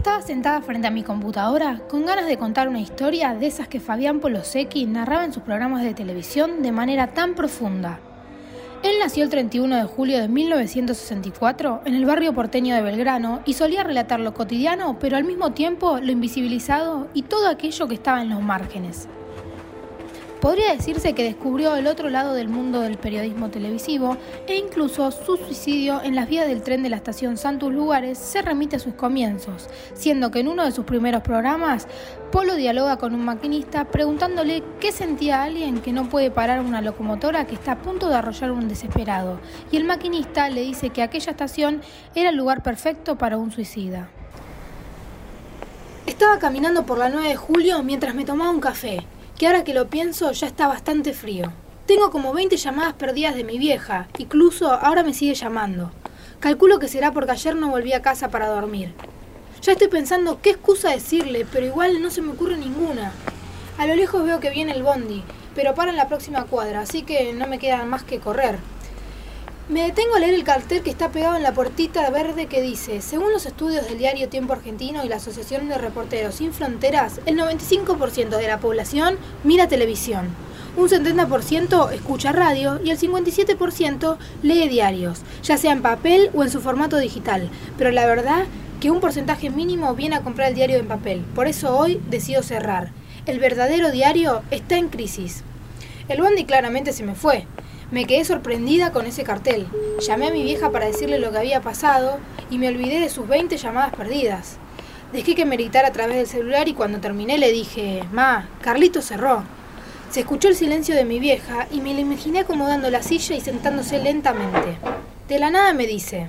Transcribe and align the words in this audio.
Estaba 0.00 0.22
sentada 0.22 0.62
frente 0.62 0.86
a 0.86 0.90
mi 0.90 1.02
computadora 1.02 1.82
con 1.86 2.06
ganas 2.06 2.26
de 2.26 2.38
contar 2.38 2.70
una 2.70 2.80
historia 2.80 3.34
de 3.34 3.46
esas 3.46 3.68
que 3.68 3.80
Fabián 3.80 4.18
Polosecchi 4.18 4.86
narraba 4.86 5.26
en 5.26 5.34
sus 5.34 5.42
programas 5.42 5.82
de 5.82 5.92
televisión 5.92 6.62
de 6.62 6.72
manera 6.72 7.08
tan 7.08 7.34
profunda. 7.34 8.00
Él 8.82 8.94
nació 8.98 9.24
el 9.24 9.28
31 9.28 9.76
de 9.76 9.84
julio 9.84 10.18
de 10.18 10.28
1964 10.28 11.82
en 11.84 11.94
el 11.94 12.06
barrio 12.06 12.32
porteño 12.32 12.74
de 12.74 12.80
Belgrano 12.80 13.42
y 13.44 13.52
solía 13.52 13.84
relatar 13.84 14.20
lo 14.20 14.32
cotidiano, 14.32 14.98
pero 14.98 15.18
al 15.18 15.24
mismo 15.24 15.52
tiempo 15.52 15.98
lo 16.00 16.10
invisibilizado 16.10 17.08
y 17.12 17.24
todo 17.24 17.50
aquello 17.50 17.86
que 17.86 17.94
estaba 17.96 18.22
en 18.22 18.30
los 18.30 18.40
márgenes. 18.40 19.06
Podría 20.40 20.74
decirse 20.74 21.12
que 21.12 21.22
descubrió 21.22 21.76
el 21.76 21.86
otro 21.86 22.08
lado 22.08 22.32
del 22.32 22.48
mundo 22.48 22.80
del 22.80 22.96
periodismo 22.96 23.50
televisivo 23.50 24.16
e 24.46 24.56
incluso 24.56 25.10
su 25.10 25.36
suicidio 25.36 26.00
en 26.02 26.14
las 26.14 26.30
vías 26.30 26.46
del 26.46 26.62
tren 26.62 26.82
de 26.82 26.88
la 26.88 26.96
estación 26.96 27.36
Santos 27.36 27.74
Lugares 27.74 28.16
se 28.16 28.40
remite 28.40 28.76
a 28.76 28.78
sus 28.78 28.94
comienzos, 28.94 29.68
siendo 29.92 30.30
que 30.30 30.40
en 30.40 30.48
uno 30.48 30.64
de 30.64 30.72
sus 30.72 30.86
primeros 30.86 31.22
programas 31.22 31.86
Polo 32.32 32.54
dialoga 32.54 32.96
con 32.96 33.14
un 33.14 33.22
maquinista 33.22 33.84
preguntándole 33.84 34.62
qué 34.80 34.92
sentía 34.92 35.42
alguien 35.42 35.82
que 35.82 35.92
no 35.92 36.08
puede 36.08 36.30
parar 36.30 36.60
una 36.60 36.80
locomotora 36.80 37.46
que 37.46 37.54
está 37.54 37.72
a 37.72 37.82
punto 37.82 38.08
de 38.08 38.14
arrollar 38.14 38.52
un 38.52 38.66
desesperado, 38.66 39.40
y 39.70 39.76
el 39.76 39.84
maquinista 39.84 40.48
le 40.48 40.62
dice 40.62 40.88
que 40.88 41.02
aquella 41.02 41.32
estación 41.32 41.82
era 42.14 42.30
el 42.30 42.36
lugar 42.36 42.62
perfecto 42.62 43.18
para 43.18 43.36
un 43.36 43.50
suicida. 43.50 44.08
Estaba 46.06 46.38
caminando 46.38 46.86
por 46.86 46.96
la 46.96 47.10
9 47.10 47.28
de 47.28 47.36
julio 47.36 47.82
mientras 47.82 48.14
me 48.14 48.24
tomaba 48.24 48.50
un 48.50 48.60
café 48.60 49.04
que 49.40 49.46
ahora 49.46 49.64
que 49.64 49.72
lo 49.72 49.88
pienso 49.88 50.30
ya 50.32 50.46
está 50.46 50.68
bastante 50.68 51.14
frío. 51.14 51.50
Tengo 51.86 52.10
como 52.10 52.34
20 52.34 52.58
llamadas 52.58 52.92
perdidas 52.92 53.34
de 53.34 53.42
mi 53.42 53.56
vieja, 53.56 54.06
incluso 54.18 54.70
ahora 54.70 55.02
me 55.02 55.14
sigue 55.14 55.32
llamando. 55.32 55.92
Calculo 56.40 56.78
que 56.78 56.88
será 56.88 57.10
porque 57.12 57.30
ayer 57.30 57.56
no 57.56 57.70
volví 57.70 57.94
a 57.94 58.02
casa 58.02 58.28
para 58.28 58.48
dormir. 58.48 58.92
Ya 59.62 59.72
estoy 59.72 59.88
pensando 59.88 60.42
qué 60.42 60.50
excusa 60.50 60.90
decirle, 60.90 61.46
pero 61.50 61.64
igual 61.64 62.02
no 62.02 62.10
se 62.10 62.20
me 62.20 62.32
ocurre 62.32 62.58
ninguna. 62.58 63.12
A 63.78 63.86
lo 63.86 63.96
lejos 63.96 64.22
veo 64.26 64.40
que 64.40 64.50
viene 64.50 64.72
el 64.72 64.82
bondi, 64.82 65.24
pero 65.54 65.74
para 65.74 65.90
en 65.90 65.96
la 65.96 66.08
próxima 66.08 66.44
cuadra, 66.44 66.82
así 66.82 67.00
que 67.00 67.32
no 67.32 67.46
me 67.46 67.58
queda 67.58 67.82
más 67.86 68.02
que 68.02 68.18
correr. 68.18 68.58
Me 69.70 69.84
detengo 69.84 70.16
a 70.16 70.18
leer 70.18 70.34
el 70.34 70.42
cartel 70.42 70.82
que 70.82 70.90
está 70.90 71.12
pegado 71.12 71.36
en 71.36 71.44
la 71.44 71.54
puertita 71.54 72.10
verde 72.10 72.46
que 72.46 72.60
dice, 72.60 73.00
según 73.00 73.30
los 73.30 73.46
estudios 73.46 73.86
del 73.86 73.98
diario 73.98 74.28
Tiempo 74.28 74.52
Argentino 74.52 75.04
y 75.04 75.08
la 75.08 75.16
Asociación 75.16 75.68
de 75.68 75.78
Reporteros 75.78 76.34
Sin 76.34 76.52
Fronteras, 76.52 77.20
el 77.24 77.38
95% 77.38 78.36
de 78.36 78.48
la 78.48 78.58
población 78.58 79.16
mira 79.44 79.68
televisión, 79.68 80.26
un 80.76 80.88
70% 80.88 81.92
escucha 81.92 82.32
radio 82.32 82.80
y 82.82 82.90
el 82.90 82.98
57% 82.98 84.16
lee 84.42 84.68
diarios, 84.68 85.20
ya 85.44 85.56
sea 85.56 85.70
en 85.70 85.82
papel 85.82 86.30
o 86.34 86.42
en 86.42 86.50
su 86.50 86.60
formato 86.60 86.96
digital, 86.96 87.48
pero 87.78 87.92
la 87.92 88.06
verdad 88.06 88.46
que 88.80 88.90
un 88.90 88.98
porcentaje 88.98 89.50
mínimo 89.50 89.94
viene 89.94 90.16
a 90.16 90.22
comprar 90.22 90.48
el 90.48 90.56
diario 90.56 90.78
en 90.78 90.88
papel, 90.88 91.20
por 91.36 91.46
eso 91.46 91.78
hoy 91.78 92.02
decido 92.10 92.42
cerrar. 92.42 92.90
El 93.24 93.38
verdadero 93.38 93.92
diario 93.92 94.42
está 94.50 94.78
en 94.78 94.88
crisis. 94.88 95.44
El 96.08 96.22
bondi 96.22 96.44
claramente 96.44 96.92
se 96.92 97.04
me 97.04 97.14
fue. 97.14 97.46
Me 97.90 98.04
quedé 98.04 98.24
sorprendida 98.24 98.92
con 98.92 99.04
ese 99.06 99.24
cartel. 99.24 99.66
Llamé 100.06 100.28
a 100.28 100.32
mi 100.32 100.44
vieja 100.44 100.70
para 100.70 100.86
decirle 100.86 101.18
lo 101.18 101.32
que 101.32 101.38
había 101.38 101.60
pasado 101.60 102.18
y 102.48 102.58
me 102.58 102.68
olvidé 102.68 103.00
de 103.00 103.08
sus 103.08 103.26
20 103.26 103.56
llamadas 103.56 103.92
perdidas. 103.96 104.58
Dejé 105.12 105.34
que 105.34 105.44
me 105.44 105.56
gritara 105.56 105.88
a 105.88 105.92
través 105.92 106.16
del 106.16 106.28
celular 106.28 106.68
y 106.68 106.74
cuando 106.74 107.00
terminé 107.00 107.36
le 107.36 107.50
dije, 107.50 108.04
Ma, 108.12 108.48
Carlito 108.60 109.02
cerró. 109.02 109.42
Se 110.08 110.20
escuchó 110.20 110.46
el 110.46 110.54
silencio 110.54 110.94
de 110.94 111.04
mi 111.04 111.18
vieja 111.18 111.66
y 111.72 111.80
me 111.80 111.92
la 111.92 112.00
imaginé 112.00 112.40
acomodando 112.40 112.90
la 112.90 113.02
silla 113.02 113.34
y 113.34 113.40
sentándose 113.40 113.98
lentamente. 113.98 114.78
De 115.28 115.40
la 115.40 115.50
nada 115.50 115.72
me 115.72 115.88
dice, 115.88 116.28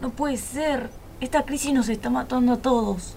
No 0.00 0.10
puede 0.10 0.38
ser. 0.38 0.88
Esta 1.20 1.44
crisis 1.44 1.74
nos 1.74 1.90
está 1.90 2.08
matando 2.08 2.54
a 2.54 2.62
todos. 2.62 3.16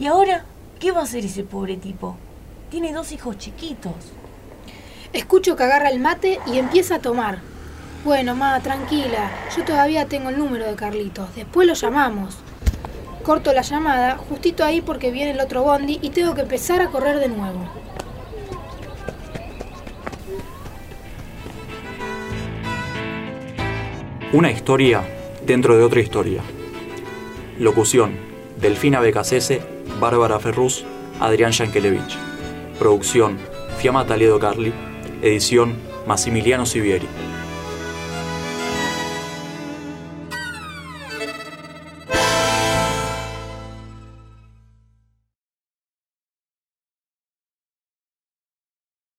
¿Y 0.00 0.06
ahora 0.06 0.44
qué 0.80 0.90
va 0.90 1.00
a 1.00 1.04
hacer 1.04 1.24
ese 1.24 1.44
pobre 1.44 1.76
tipo? 1.76 2.16
Tiene 2.70 2.92
dos 2.92 3.12
hijos 3.12 3.38
chiquitos. 3.38 3.94
Escucho 5.14 5.54
que 5.54 5.62
agarra 5.62 5.90
el 5.90 6.00
mate 6.00 6.40
y 6.44 6.58
empieza 6.58 6.96
a 6.96 6.98
tomar. 6.98 7.38
Bueno, 8.04 8.34
ma, 8.34 8.58
tranquila, 8.58 9.30
yo 9.56 9.64
todavía 9.64 10.06
tengo 10.06 10.28
el 10.28 10.36
número 10.36 10.66
de 10.66 10.74
Carlitos, 10.74 11.32
después 11.36 11.68
lo 11.68 11.74
llamamos. 11.74 12.36
Corto 13.22 13.52
la 13.52 13.62
llamada, 13.62 14.16
justito 14.16 14.64
ahí 14.64 14.80
porque 14.80 15.12
viene 15.12 15.30
el 15.30 15.40
otro 15.40 15.62
bondi 15.62 16.00
y 16.02 16.10
tengo 16.10 16.34
que 16.34 16.40
empezar 16.42 16.82
a 16.82 16.88
correr 16.88 17.20
de 17.20 17.28
nuevo. 17.28 17.60
Una 24.32 24.50
historia 24.50 25.04
dentro 25.46 25.76
de 25.76 25.84
otra 25.84 26.00
historia. 26.00 26.42
Locución: 27.60 28.16
Delfina 28.60 28.98
Becasese, 28.98 29.62
Bárbara 30.00 30.40
Ferrus, 30.40 30.84
Adrián 31.20 31.52
Yankelevich. 31.52 32.18
Producción: 32.80 33.38
Fiamma 33.78 34.04
Taledo 34.04 34.40
Carli. 34.40 34.74
Edición 35.24 35.76
Massimiliano 36.06 36.66
Sivieri. 36.66 37.06